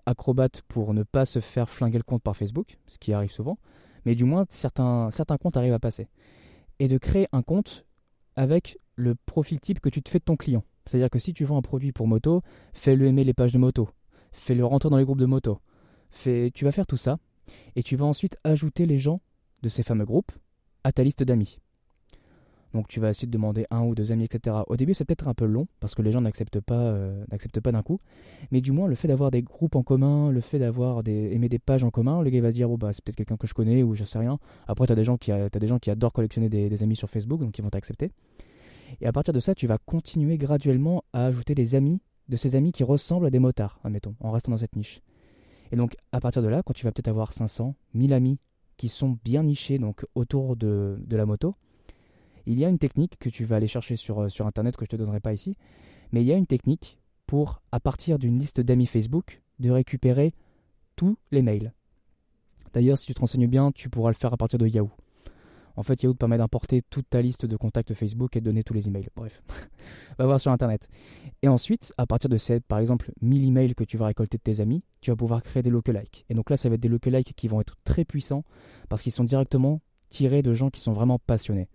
acrobate 0.05 0.61
pour 0.67 0.93
ne 0.93 1.03
pas 1.03 1.25
se 1.25 1.39
faire 1.39 1.69
flinguer 1.69 1.97
le 1.97 2.03
compte 2.03 2.21
par 2.21 2.35
Facebook, 2.35 2.77
ce 2.87 2.97
qui 2.97 3.13
arrive 3.13 3.31
souvent. 3.31 3.57
Mais 4.05 4.15
du 4.15 4.23
moins, 4.25 4.45
certains, 4.49 5.09
certains 5.11 5.37
comptes 5.37 5.57
arrivent 5.57 5.73
à 5.73 5.79
passer. 5.79 6.07
Et 6.79 6.87
de 6.87 6.97
créer 6.97 7.27
un 7.31 7.41
compte 7.41 7.85
avec 8.35 8.77
le 8.95 9.15
profil 9.15 9.59
type 9.59 9.79
que 9.79 9.89
tu 9.89 10.01
te 10.01 10.09
fais 10.09 10.19
de 10.19 10.23
ton 10.23 10.35
client. 10.35 10.63
C'est-à-dire 10.89 11.11
que 11.11 11.19
si 11.19 11.33
tu 11.33 11.45
vends 11.45 11.57
un 11.57 11.61
produit 11.61 11.91
pour 11.91 12.07
moto, 12.07 12.41
fais-le 12.73 13.05
aimer 13.05 13.23
les 13.23 13.35
pages 13.35 13.53
de 13.53 13.59
moto, 13.59 13.89
fais-le 14.31 14.65
rentrer 14.65 14.89
dans 14.89 14.97
les 14.97 15.05
groupes 15.05 15.19
de 15.19 15.27
moto. 15.27 15.59
Tu 16.23 16.51
vas 16.63 16.71
faire 16.71 16.87
tout 16.87 16.97
ça 16.97 17.19
et 17.75 17.83
tu 17.83 17.95
vas 17.95 18.05
ensuite 18.05 18.37
ajouter 18.43 18.87
les 18.87 18.97
gens 18.97 19.21
de 19.61 19.69
ces 19.69 19.83
fameux 19.83 20.05
groupes 20.05 20.31
à 20.83 20.91
ta 20.91 21.03
liste 21.03 21.21
d'amis. 21.21 21.59
Donc 22.73 22.87
tu 22.87 22.99
vas 22.99 23.11
de 23.11 23.25
demander 23.25 23.65
un 23.69 23.83
ou 23.83 23.93
deux 23.93 24.11
amis, 24.11 24.25
etc. 24.25 24.55
Au 24.67 24.75
début, 24.75 24.93
c'est 24.93 25.05
peut-être 25.05 25.27
un 25.27 25.33
peu 25.33 25.45
long 25.45 25.67
parce 25.79 25.95
que 25.95 26.01
les 26.01 26.11
gens 26.11 26.21
n'acceptent 26.21 26.59
pas, 26.59 26.79
euh, 26.79 27.23
pas 27.63 27.71
d'un 27.71 27.83
coup. 27.83 27.99
Mais 28.51 28.61
du 28.61 28.71
moins, 28.71 28.87
le 28.87 28.95
fait 28.95 29.07
d'avoir 29.07 29.31
des 29.31 29.41
groupes 29.41 29.75
en 29.75 29.83
commun, 29.83 30.31
le 30.31 30.41
fait 30.41 30.59
d'avoir 30.59 31.03
des, 31.03 31.37
des 31.37 31.59
pages 31.59 31.83
en 31.83 31.89
commun, 31.91 32.21
le 32.21 32.29
gars 32.29 32.41
va 32.41 32.49
se 32.49 32.55
dire, 32.55 32.69
bah, 32.77 32.93
c'est 32.93 33.03
peut-être 33.03 33.15
quelqu'un 33.15 33.37
que 33.37 33.47
je 33.47 33.53
connais 33.53 33.83
ou 33.83 33.95
je 33.95 34.03
sais 34.03 34.19
rien. 34.19 34.39
Après, 34.67 34.85
tu 34.85 34.91
as, 34.91 34.95
des 34.95 35.03
gens 35.03 35.17
qui, 35.17 35.31
as 35.31 35.49
des 35.49 35.67
gens 35.67 35.79
qui 35.79 35.89
adorent 35.89 36.13
collectionner 36.13 36.49
des, 36.49 36.83
amis 36.83 36.95
sur 36.95 37.09
Facebook, 37.09 37.41
donc 37.41 37.57
ils 37.57 37.61
vont 37.63 37.69
t'accepter. 37.69 38.11
Et 39.01 39.07
à 39.07 39.11
partir 39.11 39.33
de 39.33 39.39
ça, 39.39 39.55
tu 39.55 39.67
vas 39.67 39.77
continuer 39.77 40.37
graduellement 40.37 41.03
à 41.13 41.25
ajouter 41.25 41.55
des 41.55 41.75
amis 41.75 42.01
de 42.29 42.37
ces 42.37 42.55
amis 42.55 42.71
qui 42.71 42.83
ressemblent 42.83 43.25
à 43.25 43.31
des 43.31 43.39
motards, 43.39 43.79
admettons, 43.83 44.15
en 44.19 44.31
restant 44.31 44.51
dans 44.51 44.57
cette 44.57 44.75
niche. 44.75 45.01
Et 45.71 45.75
donc, 45.75 45.95
à 46.11 46.19
partir 46.19 46.41
de 46.41 46.47
là, 46.47 46.61
quand 46.63 46.73
tu 46.73 46.85
vas 46.85 46.91
peut-être 46.91 47.07
avoir 47.07 47.33
500, 47.33 47.75
1000 47.93 48.13
amis 48.13 48.39
qui 48.77 48.87
sont 48.87 49.17
bien 49.25 49.43
nichés 49.43 49.79
donc 49.79 50.05
autour 50.15 50.55
de, 50.55 50.97
de 51.05 51.17
la 51.17 51.25
moto, 51.25 51.55
il 52.45 52.57
y 52.59 52.65
a 52.65 52.69
une 52.69 52.79
technique 52.79 53.17
que 53.19 53.29
tu 53.29 53.45
vas 53.45 53.57
aller 53.57 53.67
chercher 53.67 53.95
sur, 53.95 54.19
euh, 54.19 54.29
sur 54.29 54.47
Internet 54.47 54.77
que 54.77 54.85
je 54.85 54.93
ne 54.93 54.97
te 54.97 55.03
donnerai 55.03 55.19
pas 55.19 55.33
ici, 55.33 55.55
mais 56.11 56.21
il 56.21 56.27
y 56.27 56.31
a 56.31 56.35
une 56.35 56.47
technique 56.47 56.99
pour, 57.25 57.61
à 57.71 57.79
partir 57.79 58.17
d'une 58.17 58.39
liste 58.39 58.61
d'amis 58.61 58.87
Facebook, 58.87 59.41
de 59.59 59.69
récupérer 59.69 60.33
tous 60.95 61.17
les 61.31 61.41
mails. 61.41 61.73
D'ailleurs, 62.73 62.97
si 62.97 63.05
tu 63.05 63.13
te 63.13 63.19
renseignes 63.19 63.47
bien, 63.47 63.71
tu 63.71 63.89
pourras 63.89 64.09
le 64.09 64.15
faire 64.15 64.33
à 64.33 64.37
partir 64.37 64.57
de 64.57 64.67
Yahoo. 64.67 64.91
En 65.79 65.83
fait, 65.83 66.03
Yahoo 66.03 66.13
te 66.13 66.17
permet 66.17 66.37
d'importer 66.37 66.81
toute 66.81 67.09
ta 67.09 67.21
liste 67.21 67.45
de 67.45 67.55
contacts 67.55 67.93
Facebook 67.93 68.35
et 68.35 68.41
de 68.41 68.45
donner 68.45 68.63
tous 68.63 68.73
les 68.73 68.87
emails. 68.87 69.07
Bref, 69.15 69.41
va 70.19 70.25
voir 70.25 70.39
sur 70.39 70.51
Internet. 70.51 70.89
Et 71.41 71.47
ensuite, 71.47 71.93
à 71.97 72.05
partir 72.05 72.29
de 72.29 72.37
ces, 72.37 72.59
par 72.59 72.79
exemple, 72.79 73.11
1000 73.21 73.45
emails 73.45 73.75
que 73.75 73.85
tu 73.85 73.97
vas 73.97 74.07
récolter 74.07 74.37
de 74.37 74.43
tes 74.43 74.59
amis, 74.59 74.83
tu 74.99 75.09
vas 75.09 75.15
pouvoir 75.15 75.41
créer 75.41 75.63
des 75.63 75.69
lookalikes. 75.69 76.25
Et 76.29 76.33
donc 76.33 76.49
là, 76.49 76.57
ça 76.57 76.67
va 76.69 76.75
être 76.75 76.81
des 76.81 76.89
lookalikes 76.89 77.33
qui 77.35 77.47
vont 77.47 77.61
être 77.61 77.77
très 77.85 78.03
puissants 78.03 78.43
parce 78.89 79.01
qu'ils 79.01 79.13
sont 79.13 79.23
directement 79.23 79.81
tirés 80.09 80.41
de 80.41 80.53
gens 80.53 80.69
qui 80.69 80.81
sont 80.81 80.93
vraiment 80.93 81.17
passionnés 81.17 81.69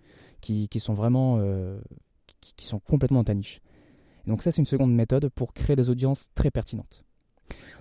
qui, 0.45 0.81
sont 0.81 0.95
vraiment 0.95 1.39
euh, 1.39 1.81
qui, 2.41 2.67
sont 2.67 2.79
complètement 2.79 3.21
dans 3.21 3.25
ta 3.25 3.35
niche. 3.35 3.61
donc 4.27 4.43
ça 4.43 4.51
c'est 4.51 4.61
une 4.61 4.67
seconde 4.67 4.95
méthode 4.95 5.29
pour 5.31 5.55
créer 5.55 5.77
des 5.77 5.89
audiences 5.89 6.29
très 6.35 6.51
pertinentes. 6.51 7.05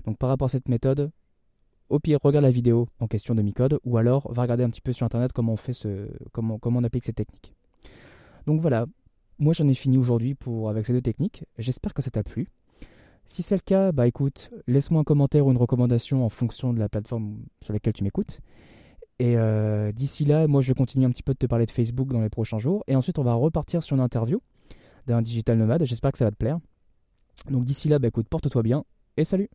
Donc 0.05 0.17
par 0.17 0.29
rapport 0.29 0.45
à 0.45 0.49
cette 0.49 0.69
méthode, 0.69 1.11
au 1.89 1.99
pire 1.99 2.19
regarde 2.21 2.43
la 2.43 2.51
vidéo 2.51 2.87
en 2.99 3.07
question 3.07 3.35
de 3.35 3.41
Micode 3.41 3.79
ou 3.83 3.97
alors 3.97 4.31
va 4.31 4.41
regarder 4.41 4.63
un 4.63 4.69
petit 4.69 4.81
peu 4.81 4.93
sur 4.93 5.05
internet 5.05 5.31
comment 5.33 5.53
on 5.53 5.57
fait 5.57 5.73
comment 6.31 6.83
applique 6.83 7.05
ces 7.05 7.13
techniques. 7.13 7.53
Donc 8.47 8.61
voilà, 8.61 8.85
moi 9.39 9.53
j'en 9.53 9.67
ai 9.67 9.73
fini 9.73 9.97
aujourd'hui 9.97 10.35
pour 10.35 10.69
avec 10.69 10.85
ces 10.85 10.93
deux 10.93 11.01
techniques. 11.01 11.45
J'espère 11.57 11.93
que 11.93 12.01
ça 12.01 12.11
t'a 12.11 12.23
plu. 12.23 12.49
Si 13.25 13.41
c'est 13.41 13.55
le 13.55 13.61
cas, 13.61 13.91
bah 13.91 14.07
écoute, 14.07 14.51
laisse-moi 14.67 15.01
un 15.01 15.03
commentaire 15.03 15.45
ou 15.45 15.51
une 15.51 15.57
recommandation 15.57 16.25
en 16.25 16.29
fonction 16.29 16.73
de 16.73 16.79
la 16.79 16.89
plateforme 16.89 17.37
sur 17.61 17.73
laquelle 17.73 17.93
tu 17.93 18.03
m'écoutes. 18.03 18.39
Et 19.19 19.37
euh, 19.37 19.91
d'ici 19.91 20.25
là, 20.25 20.47
moi 20.47 20.61
je 20.61 20.67
vais 20.67 20.73
continuer 20.73 21.05
un 21.05 21.11
petit 21.11 21.23
peu 21.23 21.33
de 21.33 21.37
te 21.37 21.45
parler 21.45 21.65
de 21.65 21.71
Facebook 21.71 22.09
dans 22.09 22.21
les 22.21 22.29
prochains 22.29 22.59
jours. 22.59 22.83
Et 22.87 22.95
ensuite, 22.95 23.19
on 23.19 23.23
va 23.23 23.33
repartir 23.33 23.83
sur 23.83 23.95
une 23.95 24.01
interview 24.01 24.41
d'un 25.07 25.21
digital 25.21 25.57
nomade. 25.57 25.85
J'espère 25.85 26.11
que 26.11 26.17
ça 26.17 26.25
va 26.25 26.31
te 26.31 26.35
plaire. 26.35 26.59
Donc 27.49 27.65
d'ici 27.65 27.87
là, 27.87 27.99
bah, 27.99 28.09
écoute, 28.09 28.27
porte-toi 28.27 28.61
bien 28.61 28.83
et 29.17 29.25
salut 29.25 29.49